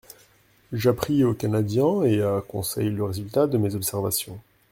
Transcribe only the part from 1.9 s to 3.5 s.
et à Conseil le résultat